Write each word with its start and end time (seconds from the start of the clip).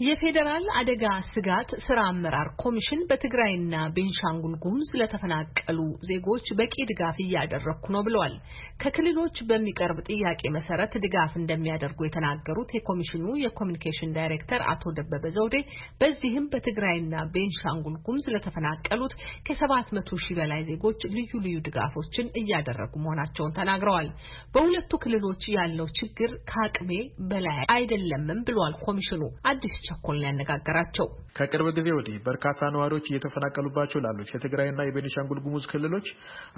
የፌዴራል 0.00 0.64
አደጋ 0.78 1.04
ስጋት 1.28 1.70
ስራ 1.84 1.98
አመራር 2.10 2.48
ኮሚሽን 2.62 3.00
በትግራይና 3.08 3.76
ቤንሻንጉል 3.96 4.52
ጉሙዝ 4.62 4.90
ለተፈናቀሉ 5.00 5.78
ዜጎች 6.08 6.46
በቂ 6.58 6.74
ድጋፍ 6.90 7.16
እያደረግኩ 7.24 7.84
ነው 7.94 8.02
ብለዋል። 8.06 8.34
ከክልሎች 8.82 9.36
በሚቀርብ 9.48 9.98
ጥያቄ 10.08 10.42
መሰረት 10.56 10.92
ድጋፍ 11.04 11.32
እንደሚያደርጉ 11.40 11.98
የተናገሩት 12.06 12.74
የኮሚሽኑ 12.76 13.24
የኮሚኒኬሽን 13.42 14.14
ዳይሬክተር 14.18 14.62
አቶ 14.72 14.92
ደበበ 14.98 15.32
ዘውዴ 15.36 15.56
በዚህም 16.00 16.46
በትግራይና 16.52 17.24
ቤንሻንጉል 17.34 17.96
ጉሙዝ 18.06 18.28
ለተፈናቀሉት 18.34 19.16
ከሰባት 19.48 19.90
መቶ 19.98 20.20
ሺህ 20.22 20.38
በላይ 20.40 20.62
ዜጎች 20.70 21.00
ልዩ 21.16 21.42
ልዩ 21.44 21.58
ድጋፎችን 21.66 22.32
እያደረጉ 22.40 22.94
መሆናቸውን 23.02 23.56
ተናግረዋል። 23.58 24.08
በሁለቱ 24.54 24.92
ክልሎች 25.02 25.42
ያለው 25.56 25.90
ችግር 25.98 26.30
ከአቅሜ 26.50 26.92
በላይ 27.30 27.60
አይደለምም 27.72 28.40
ብሏል 28.48 28.74
ኮሚሽኑ 28.86 29.22
አዲስ 29.48 29.76
ቸኮል 29.88 30.18
ያነጋገራቸው 30.24 31.06
ከቅርብ 31.38 31.66
ጊዜ 31.76 31.88
ወዲህ 31.96 32.16
በርካታ 32.26 32.68
ነዋሪዎች 32.74 33.06
እየተፈናቀሉባቸው 33.10 33.98
ላሉት 34.04 34.30
የትግራይና 34.32 34.80
የቤኒሻንጉል 34.86 35.38
ጉሙዝ 35.44 35.64
ክልሎች 35.72 36.06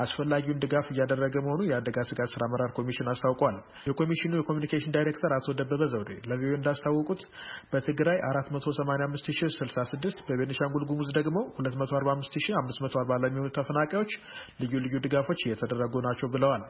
አስፈላጊውን 0.04 0.60
ድጋፍ 0.62 0.86
እያደረገ 0.92 1.34
መሆኑ 1.46 1.60
የአደጋ 1.70 1.96
ስጋት 2.10 2.30
ስራ 2.32 2.42
አመራር 2.48 2.70
ኮሚሽን 2.78 3.10
አስታውቋል። 3.12 3.56
የኮሚሽኑ 3.88 4.32
የኮሚኒኬሽን 4.40 4.94
ዳይሬክተር 4.96 5.32
አቶ 5.36 5.54
ደበበ 5.60 5.82
ዘውዴ 5.94 6.10
ለቪኦኤ 6.30 6.56
እንዳስታወቁት 6.60 7.22
በትግራይ 7.72 8.18
485066 8.28 10.24
በቤኒሻንጉል 10.30 10.86
ጉሙዝ 10.90 11.10
ደግሞ 11.18 11.38
245540 11.60 13.20
ለሚሆኑ 13.24 13.48
ተፈናቃዮች 13.58 14.12
ልዩ 14.62 14.72
ልዩ 14.84 14.94
ድጋፎች 15.06 15.40
እየተደረጉ 15.46 15.94
ናቸው 16.08 16.28
ብለዋል። 16.34 16.64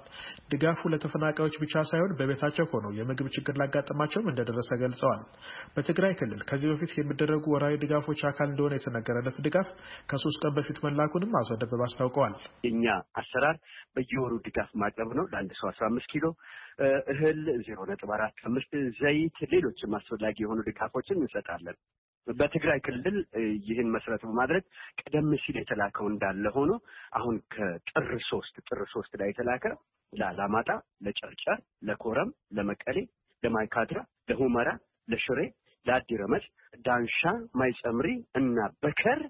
ድጋፉ 0.53 0.81
ለተፈናቃዮች 0.93 1.55
ብቻ 1.63 1.75
ሳይሆን 1.91 2.13
በቤታቸው 2.21 2.67
ሆነው 2.73 2.93
የምግብ 2.99 3.27
ችግር 3.37 3.55
ላጋጠማቸውም 3.61 4.29
እንደደረሰ 4.33 4.71
ገልጸዋል። 4.83 5.23
በትግራይ 5.75 6.13
ክልል 6.21 6.41
ከዚህ 6.51 6.69
በፊት 6.71 6.93
የሚደረጉ 6.97 7.45
ወራዊ 7.53 7.75
ድጋፎች 7.83 8.21
አካል 8.29 8.49
እንደሆነ 8.51 8.75
የተነገረለት 8.77 9.37
ድጋፍ 9.47 9.69
ከሶስት 10.11 10.41
ቀን 10.43 10.55
በፊት 10.57 10.79
መላኩንም 10.87 11.37
አቶ 11.41 11.59
ደበበ 11.61 11.83
አስታውቀዋል። 11.87 12.35
የኛ 12.67 12.87
አሰራር 13.21 13.57
በየወሩ 13.97 14.33
ድጋፍ 14.47 14.71
ማቅረብ 14.83 15.13
ነው። 15.19 15.27
ለአንድ 15.33 15.53
ሰው 15.61 15.69
አስራ 15.71 15.85
አምስት 15.91 16.09
ኪሎ 16.13 16.27
እህል፣ 17.13 17.41
ዜሮ 17.67 17.79
ነጥብ 17.91 18.11
አራት 18.17 18.37
አምስት 18.49 18.73
ዘይት፣ 19.01 19.39
ሌሎችም 19.53 19.97
አስፈላጊ 19.99 20.37
የሆኑ 20.45 20.61
ድጋፎችን 20.69 21.21
እንሰጣለን። 21.21 21.79
በትግራይ 22.27 22.79
ክልል 22.87 23.17
ይህን 23.69 23.89
መሰረት 23.95 24.23
በማድረግ 24.27 24.65
ቀደም 25.01 25.31
ሲል 25.43 25.57
የተላከው 25.61 26.07
እንዳለ 26.11 26.45
ሆኖ 26.57 26.73
አሁን 27.19 27.37
ከጥር 27.55 28.11
ሶስት 28.29 28.55
ጥር 28.69 28.81
ሶስት 28.93 29.13
ላይ 29.21 29.31
የተላከ 29.31 29.65
ለአላማጣ፣ 30.13 30.69
ለጨርጨር፣ 31.05 31.59
ለኮረም፣ 31.89 32.31
ለመቀሌ፣ 32.57 32.97
ለማይካድራ፣ 33.43 33.99
ለሁመራ፣ 34.31 34.69
ለሽሬ 35.09 35.41
ለአዲ 35.87 36.09
ረመጥ፣ 36.21 36.45
ዳንሻ፣ 36.87 37.19
ማይጸምሪ 37.55 38.09
እና 38.35 38.57
በከር 38.83 39.21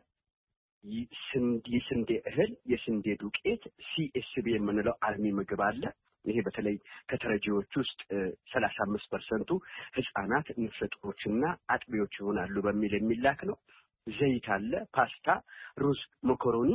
የስንዴ 1.69 2.11
እህል፣ 2.31 2.53
የስንዴ 2.73 3.07
ዱቄት፣ 3.23 3.63
CSB 3.89 4.47
የምንለው 4.55 4.95
አልሚ 5.09 5.25
ምግብ 5.39 5.61
አለ። 5.67 5.83
ይሄ 6.25 6.39
በተለይ 6.47 6.77
ከተረጂዎች 7.11 7.73
ውስጥ 7.81 8.01
ሰላሳ 8.53 8.77
አምስት 8.87 9.07
ፐርሰንቱ 9.13 9.51
ህጻናት፣ 9.97 10.49
ነፍሰ 10.63 10.81
ጡሮችና 10.95 11.43
አጥቢዎች 11.75 12.15
ይሆናሉ 12.21 12.55
በሚል 12.67 12.95
የሚላክ 12.99 13.43
ነው። 13.51 13.57
ዘይት 14.07 14.47
አለ፣ 14.55 14.73
ፓስታ፣ 14.97 15.29
ሩዝ፣ 15.83 16.01
መኮሮኒ 16.31 16.73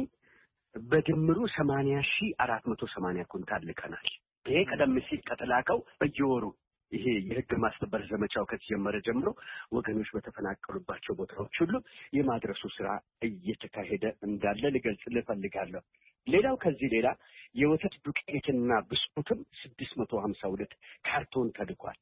በድምሩ 0.76 1.38
ሰማንያ 1.56 1.98
ሺህ 2.09 2.31
አራት 2.44 2.64
መቶ 2.72 2.84
ሰማንያ 2.94 3.23
ኩንታል 3.31 3.62
ልከናል። 3.70 4.08
ይሄ 4.46 4.58
ቀደም 4.72 4.96
ሲል 5.06 5.22
ከተላከው 5.30 5.80
በየወሩ 6.00 6.44
ይሄ 6.91 7.05
የህግ 7.28 7.52
ማስከበር 7.64 8.02
ዘመቻው 8.09 8.45
ከተጀመረ 8.45 8.95
ጀምሮ 9.08 9.28
ወገኖች 9.75 10.09
በተፈናቀሉባቸው 10.16 11.17
ቦታዎች 11.19 11.55
ሁሉ 11.64 11.75
የማድረሱ 12.17 12.64
ስራ 12.75 12.88
እየተካሄደ 13.28 14.06
እንዳለ 14.28 14.63
ልገልጽልህ 14.75 15.23
እፈልጋለሁ። 15.25 15.84
ሌላው 16.28 16.56
ከዚህ 16.62 16.90
ሌላ 16.96 17.07
የወተት 17.56 17.96
ዱቄትና 18.06 18.72
ብስኩትም 18.90 19.41
ስድስት 19.62 19.94
መቶ 20.00 20.13
ሀምሳ 20.23 20.41
ሁለት 20.53 20.73
ካርቶን 21.07 21.50
ተልኳል። 21.57 21.97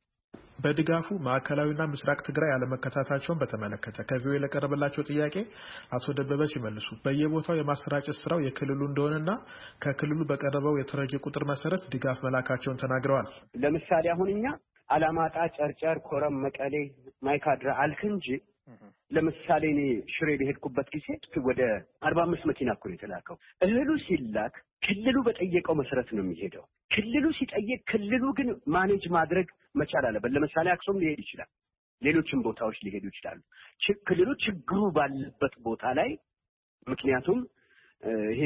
በድጋፉ 0.60 1.08
ማዕከላዊና 1.26 1.84
ምስራቅ 1.92 2.18
ትግራይ 2.28 2.52
አለመከታታቸውን 2.54 3.40
በተመለከተ 3.42 4.06
ከቪኦኤ 4.10 4.38
ለቀረበላቸው 4.44 5.06
ጥያቄ 5.10 5.36
አቶ 5.96 6.16
ደበበ 6.20 6.44
ሲመልሱ 6.52 6.88
በየቦታው 7.06 7.58
የማሰራጨት 7.60 8.18
ስራው 8.20 8.44
የክልሉ 8.46 8.82
እንደሆነና 8.90 9.32
ከክልሉ 9.84 10.20
በቀረበው 10.32 10.78
የተረጂ 10.80 11.22
ቁጥር 11.26 11.46
መሰረት 11.52 11.86
ድጋፍ 11.96 12.20
መላካቸውን 12.28 12.82
ተናግረዋል። 12.84 13.28
ለምሳሌ 13.64 14.08
አሁን 14.16 14.30
እኛ 14.36 14.46
አላማጣ፣ 14.94 15.36
ጨርጨር፣ 15.56 15.98
ኮረም፣ 16.08 16.36
መቀሌ፣ 16.46 16.74
ማይካድራ 17.26 17.70
አልክ 17.84 18.02
እንጂ 18.10 18.28
ለምሳሌ 19.12 19.64
እኔ 19.74 19.82
ሽሬ 20.14 20.30
በሄድኩበት 20.40 20.88
ጊዜ 20.94 21.08
ወደ 21.48 21.62
አርባ 22.08 22.20
አምስት 22.26 22.44
መኪና 22.50 22.70
እኮ 22.76 22.84
ነው 22.90 22.96
የተላከው። 22.98 23.36
እህሉ 23.62 23.90
ሲላክ 24.06 24.54
ክልሉ 24.86 25.18
በጠየቀው 25.28 25.76
መሰረት 25.82 26.10
ነው 26.16 26.24
የሚሄደው። 26.24 26.64
ክልሉ 26.92 27.26
ሲጠየቅ 27.38 27.80
ክልሉ 27.92 28.24
ግን 28.40 28.48
ማኔጅ 28.76 29.04
ማድረግ 29.18 29.48
መቻል 29.82 30.06
አለበት። 30.10 30.34
ለምሳሌ 30.36 30.68
አክሱም 30.74 31.00
ሊሄድ 31.04 31.20
ይችላል፣ 31.26 31.50
ሌሎችም 32.02 32.40
ቦታዎች 32.48 32.78
ሊሄዱ 32.86 33.06
ይችላሉ። 33.12 33.40
ክልሉ 34.08 34.30
ችግሩ 34.46 34.80
ባለበት 34.98 35.54
ቦታ 35.68 35.94
ላይ 36.00 36.12
ምክንያቱም 36.88 37.40
ይሄ 38.32 38.42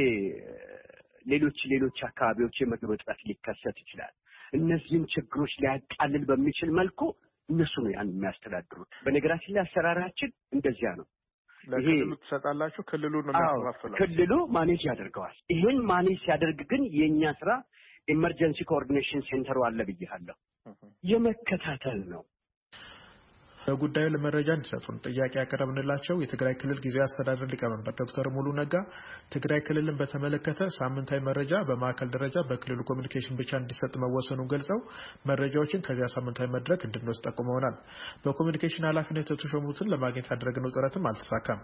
ሌሎች 1.26 1.60
ሌሎች 1.72 1.98
አካባቢዎች 2.08 2.58
የምግብ 2.62 2.92
እጥረት 2.96 3.22
ሊከሰት 3.30 3.78
ይችላል። 3.84 4.14
እነዚህም 4.54 5.04
ችግሮች 5.14 5.54
ሊያቃልል 5.62 6.24
በሚችል 6.30 6.70
መልኩ 6.80 7.02
እነሱ 7.50 7.74
ነው 7.84 7.92
ያን 7.94 8.10
የሚያስተዳድሩት። 8.14 8.92
በነገራችን 9.06 9.54
ላይ 9.56 9.64
አሰራራችን 9.64 10.32
እንደዚያ 10.56 10.90
ነው። 11.00 11.08
ለክልሉ 11.64 12.12
ትሰጣላችሁ፣ 12.22 12.82
ክልሉ 12.90 13.14
ነው 13.26 13.34
ክልሉ 14.00 14.34
manage 14.56 14.82
ያደርገዋል። 14.90 15.36
ይህን 15.54 15.80
manage 15.90 16.20
ሲያደርግ 16.26 16.60
ግን 16.72 16.84
የእኛ 16.98 17.32
ስራ 17.42 17.50
emergency 18.08 18.60
coordination 18.70 19.22
center 19.30 19.51
ኡ 19.51 19.58
አለ 19.68 19.80
ብያለሁ፣ 19.90 20.38
የመከታተል 21.04 22.00
ነው። 22.14 22.24
በጉዳዩ 23.68 24.08
ለመረጃ 24.12 24.50
እንዲሰጡን 24.58 24.98
ጥያቄ 25.06 25.34
ያቀረብንላቸው 25.40 26.16
የትግራይ 26.22 26.54
ክልል 26.60 26.78
ጊዜያዊ 26.84 27.04
አስተዳደር 27.08 27.48
ሊቀመንበር 27.52 27.94
ዶክተር 28.00 28.28
ሙሉ 28.36 28.48
ነጋ 28.60 28.74
ትግራይ 29.34 29.60
ክልልን 29.68 29.98
በተመለከተ 30.02 30.68
ሳምንታዊ 30.78 31.20
መረጃ 31.28 31.54
በማዕከል 31.70 32.10
ደረጃ 32.16 32.36
በክልሉ 32.50 32.80
communication 32.90 33.36
ብቻ 33.40 33.52
እንዲሰጥ 33.62 33.94
መወሰኑን 34.04 34.48
ገልጸው 34.54 34.80
መረጃዎችን 35.32 35.84
ከዚያ 35.88 36.08
ሳምንታዊ 36.16 36.48
መድረክ 36.56 36.84
እንድንወስድ 36.88 37.26
ጠቁመውናል። 37.28 37.76
በኮሚኒኬሽን 38.24 38.88
ኃላፊነት 38.90 39.28
የተሾሙትን 39.34 39.92
ለማግኘት 39.94 40.30
ያደረግነው 40.34 40.74
ጥረትም 40.76 41.10
አልተሳካም። 41.12 41.60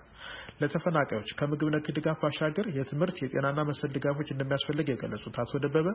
ለተፈናቃዮች 0.61 1.31
ከምግብ 1.39 1.71
ነክ 1.75 1.87
ድጋፍ 1.97 2.19
ባሻገር 2.23 2.67
የትምህርት 2.77 3.17
የጤናና 3.23 3.59
መሰል 3.69 3.91
ድጋፎች 3.97 4.29
እንደሚያስፈልግ 4.35 4.87
የገለጹት 4.93 5.39
አቶ 5.43 5.63
ደበበ 5.65 5.87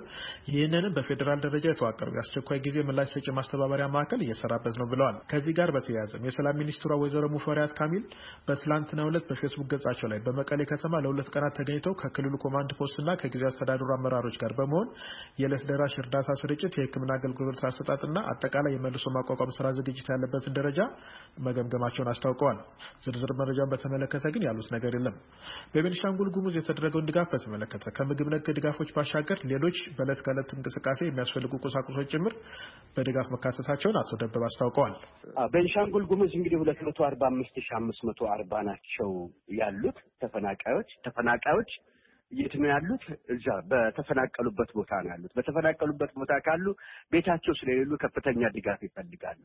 ይህንንም 0.50 0.96
በፌዴራል 0.96 1.40
ደረጃ 1.46 1.64
የተዋቀረው 1.70 2.16
የአስቸኳይ 2.18 2.60
ጊዜ 2.66 2.78
ምላሽ 2.88 3.08
ሰጪ 3.14 3.28
ማስተባበሪያ 3.38 3.88
ማዕከል 3.94 4.20
እየሰራበት 4.26 4.74
ነው 4.80 4.88
ብለዋል። 4.90 5.16
ከዚህ 5.30 5.52
ጋር 5.58 5.68
በተያያዘም 6.00 6.26
የሰላም 6.26 6.56
ሚኒስትሯ 6.60 6.92
ወይዘሮ 7.00 7.24
ሙፈሪያት 7.34 7.72
ካሚል 7.78 8.02
በትላንትናው 8.48 9.06
ዕለት 9.10 9.24
በፌስቡክ 9.28 9.66
ገጻቸው 9.72 10.08
ላይ 10.12 10.18
በመቀሌ 10.26 10.60
ከተማ 10.70 10.94
ለሁለት 11.04 11.28
ቀናት 11.34 11.54
ተገኝተው 11.58 11.94
ከክልሉ 12.00 12.34
ኮማንድ 12.44 12.70
ፖስትና 12.78 13.08
ከጊዜ 13.20 13.42
አስተዳደሩ 13.50 13.90
አመራሮች 13.96 14.36
ጋር 14.42 14.52
በመሆን 14.58 14.88
የዕለት 15.40 15.64
ደራሽ 15.70 15.94
እርዳታ 16.02 16.28
ስርጭት፣ 16.40 16.74
የሕክምና 16.78 17.10
አገልግሎት 17.18 17.62
አሰጣጥና 17.68 18.18
አጠቃላይ 18.32 18.74
የመልሶ 18.76 19.04
ማቋቋም 19.16 19.52
ስራ 19.58 19.66
ዝግጅት 19.78 20.08
ያለበትን 20.14 20.54
ደረጃ 20.58 20.78
መገምገማቸውን 21.48 22.10
አስታውቀዋል። 22.12 22.58
ዝርዝር 23.06 23.32
መረጃውን 23.40 23.72
በተመለከተ 23.74 24.24
ግን 24.34 24.44
ያሉት 24.48 24.70
ነገር 24.76 24.92
የለም። 24.98 25.16
በቤኒሻንጉል 25.74 26.30
ጉሙዝ 26.36 26.54
የተደረገውን 26.60 27.08
ድጋፍ 27.10 27.28
በተመለከተ 27.34 27.84
ከምግብ 27.98 28.30
ነክ 28.34 28.46
ድጋፎች 28.58 28.90
ባሻገር 28.96 29.38
ሌሎች 29.52 29.78
በዕለት 29.98 30.22
ከዕለት 30.24 30.50
እንቅስቃሴ 30.56 31.00
የሚያስፈልጉ 31.06 31.52
ቁሳቁሶች 31.64 32.08
ጭምር 32.14 32.34
በድጋፍ 32.96 33.28
መካተታቸውን 33.34 33.96
አቶ 34.00 34.10
ደበብ 34.22 34.44
አስታውቀዋል። 34.48 34.94
ቤንሻንጉል 35.88 36.06
ጉሙዝ 36.10 36.32
እንግዲህ 36.36 36.58
ሁለት 36.60 36.80
መቶ 36.86 36.98
አርባ 37.06 37.22
አምስት 37.30 37.54
ሺ 37.58 37.68
አምስት 37.76 38.00
መቶ 38.08 38.20
አርባ 38.32 38.52
ናቸው 38.68 39.10
ያሉት 39.58 39.98
ተፈናቃዮች 40.22 40.90
ተፈናቃዮች 41.04 41.70
የት 42.32 42.54
ነው 42.60 42.68
ያሉት? 42.72 43.04
እዛ 43.34 43.46
በተፈናቀሉበት 43.70 44.70
ቦታ 44.78 44.90
ነው 45.02 45.10
ያሉት። 45.12 45.32
በተፈናቀሉበት 45.38 46.10
ቦታ 46.18 46.32
ካሉ 46.46 46.64
ቤታቸው 47.12 47.54
ስለሌሉ 47.60 47.90
ከፍተኛ 48.02 48.40
ድጋፍ 48.56 48.80
ይፈልጋሉ። 48.86 49.42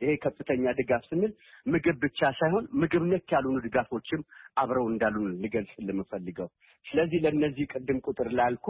ይሄ 0.00 0.12
ከፍተኛ 0.24 0.64
ድጋፍ 0.78 1.02
ስንል 1.10 1.32
ምግብ 1.66 1.98
ብቻ 2.04 2.20
ሳይሆን 2.40 2.64
ምግብ 2.82 3.04
ነክ 3.12 3.28
ያልሆኑ 3.36 3.58
ድጋፎችም 3.66 4.22
አብረው 4.62 4.88
እንዳሉ 4.92 5.14
ልገልጽ 5.44 5.74
የምፈልገው። 5.90 6.48
ስለዚህ 6.86 7.20
ለእነዚህ 7.26 7.68
ቅድም 7.74 8.00
ቁጥር 8.06 8.30
ላልኩ 8.40 8.66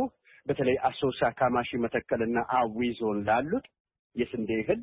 በተለይ 0.47 0.77
አሶሳ፣ 0.89 1.31
ካማሺ፣ 1.39 1.71
መተከልና 1.85 2.39
አዊ 2.59 2.91
ዞን 2.99 3.21
ላሉት 3.29 3.69
የስንዴ 4.17 4.51
እህል፣ 4.63 4.83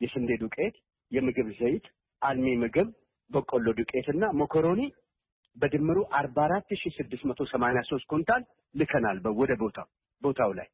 የስንዴ 0.00 0.32
ዱቄት፣ 0.42 0.74
የምግብ 1.12 1.48
ዘይት፣ 1.58 1.86
አልሚ 2.22 2.46
ምግብ፣ 2.62 2.88
በቆሎ 3.30 3.66
ዱቄትና 3.78 4.24
ሞኮሮኒ 4.40 4.82
በድምሩ 5.56 5.98
አርባ 6.18 6.36
አራት 6.46 6.68
ሺ 6.80 6.90
ስድስት 6.96 7.24
መቶ 7.28 7.40
ሰማንያ 7.52 7.80
ሶስት 7.90 8.06
ኩንታል 8.12 8.42
ልከናል 8.74 9.18
ወደ 9.40 9.52
ቦታው 9.62 9.86
ቦታው 10.22 10.50
ላይ 10.58 10.68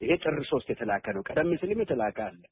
ይሄ 0.00 0.12
ጥር 0.22 0.36
ሶስት 0.50 0.68
የተላከ 0.72 1.06
ነው። 1.16 1.22
ቀደም 1.28 1.50
ሲልም 1.60 1.82
የተላከ 1.82 2.18
አለ። 2.26 2.42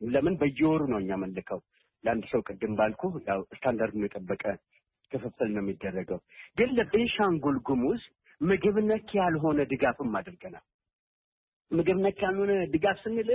ለምን 0.00 0.34
በየወሩ 0.40 0.82
ነው 0.92 0.98
እኛ 1.02 1.10
የምንልከው 1.16 1.60
ለአንድ 2.04 2.24
ሰው 2.32 2.40
ቅድም 2.48 2.72
ባልኩ 2.78 3.02
ያው 3.28 3.40
ስታንዳርዱን 3.50 4.04
የጠበቀ 4.06 4.44
ክፍፍል 5.12 5.48
ነው 5.54 5.62
የሚደረገው። 5.62 6.18
ግን 6.58 6.70
ለቤንሻንጉል 6.78 7.56
ጉሙዝ 7.68 8.02
ምግብ 8.40 8.76
ነክ 8.88 9.10
ያልሆነ 9.18 9.60
ድጋፍም 9.72 10.16
አድርገናል። 10.20 10.64
ምግብ 11.70 11.98
ነክ 12.04 12.18
ያልሆነ 12.26 12.52
ድጋፍ 12.74 12.98
ስንል 13.04 13.30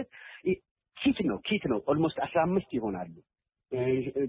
kit 0.97 1.17
ነው 1.29 1.37
kit 1.47 1.63
ነው። 1.71 1.79
almost 1.91 2.17
አስራ 2.25 2.39
አምስት 2.47 2.69
ይሆናሉ። 2.77 3.15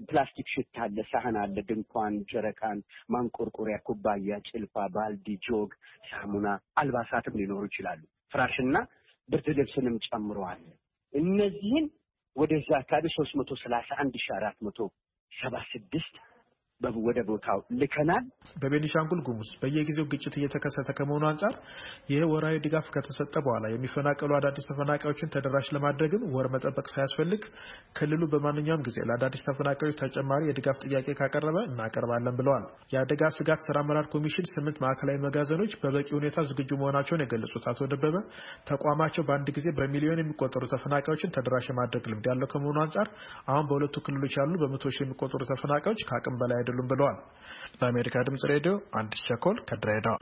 plastic 0.07 0.47
sheet 0.53 0.77
አለ፣ 0.85 0.97
ሳህን 1.11 1.35
አለ፣ 1.37 1.55
ድንኳን፣ 1.67 2.15
ጀረቃን፣ 2.31 2.79
ማንቆርቆሪያ፣ 3.09 3.77
ኩባያ፣ 3.87 4.39
ጭልፋ፣ 4.49 4.75
ባልዲ፣ 4.95 5.27
ጆግ፣ 5.47 5.71
ሳሙና፣ 6.09 6.47
አልባሳትም 6.81 7.37
ሊኖሩ 7.39 7.61
ይችላሉ። 7.69 8.01
ፍራሽና 8.33 8.75
ብርድ 9.29 9.47
ልብስንም 9.57 9.95
ጨምረዋል። 10.07 10.61
እነዚህን 11.13 11.85
ወደዛ 12.35 12.69
አካባቢ 12.81 13.05
ሶስት 13.15 13.33
መቶ 13.39 13.51
ሰላሳ 13.63 13.89
አንድ 14.01 14.15
ሺ 14.23 14.27
አራት 14.35 14.57
መቶ 14.65 14.79
ሰባ 15.31 15.55
ስድስት 15.71 16.13
ወደ 16.99 17.19
ቦታው 17.27 17.59
ልከናል። 17.79 18.23
በቤኒሻንጉል 18.61 19.21
ጉሙዝ 19.27 19.49
በየጊዜው 19.61 20.05
ግጭት 20.11 20.33
እየተከሰተ 20.39 20.89
ከመሆኑ 20.97 21.23
አንጻር 21.29 21.53
ይህ 22.11 22.21
ወራዊ 22.31 22.55
ድጋፍ 22.65 22.87
ከተሰጠ 22.95 23.33
በኋላ 23.45 23.65
የሚፈናቀሉ 23.73 24.31
አዳዲስ 24.37 24.67
ተፈናቃዮችን 24.69 25.31
ተደራሽ 25.33 25.67
ለማድረግም 25.75 26.23
ወር 26.35 26.47
መጠበቅ 26.53 26.85
ሳያስፈልግ 26.93 27.41
ክልሉ 27.99 28.21
በማንኛውም 28.33 28.85
ጊዜ 28.87 28.97
ለአዳዲስ 29.09 29.43
ተፈናቃዮች 29.47 29.97
ተጨማሪ 30.03 30.47
የድጋፍ 30.49 30.79
ጥያቄ 30.85 31.07
ካቀረበ 31.19 31.57
እናቀርባለን 31.69 32.37
ብለዋል። 32.39 32.65
የአደጋ 32.93 33.31
ስጋት 33.37 33.61
ስራ 33.67 33.77
አመራር 33.83 34.07
ኮሚሽን 34.13 34.49
ስምንት 34.53 34.79
ማዕከላዊ 34.83 35.19
መጋዘኖች 35.25 35.73
በበቂ 35.83 36.07
ሁኔታ 36.19 36.37
ዝግጁ 36.49 36.71
መሆናቸውን 36.81 37.23
የገለጹት 37.25 37.67
አቶ 37.71 37.89
ደበበ 37.93 38.15
ተቋማቸው 38.71 39.25
በአንድ 39.27 39.47
ጊዜ 39.57 39.67
በሚሊዮን 39.79 40.23
የሚቆጠሩ 40.23 40.63
ተፈናቃዮችን 40.73 41.35
ተደራሽ 41.35 41.67
የማድረግ 41.71 42.05
ልምድ 42.11 42.25
ያለው 42.31 42.49
ከመሆኑ 42.53 42.77
አንጻር 42.83 43.07
አሁን 43.49 43.67
በሁለቱ 43.69 43.95
ክልሎች 44.05 44.33
ያሉ 44.39 44.53
በመቶ 44.63 44.85
ሺህ 44.93 45.05
የሚቆጠሩ 45.05 45.43
ተፈናቃዮች 45.51 46.01
ከአቅም 46.09 46.35
በላይ 46.39 46.59
አይደሉም 46.69 46.89
ብለዋል። 46.91 47.17
ለአሜሪካ 47.79 48.23
ድምጽ 48.27 48.43
ሬዲዮ 48.51 48.73
አዲስ 48.99 49.21
ቸኮል 49.27 49.57
ከድሬዳዋ 49.69 50.15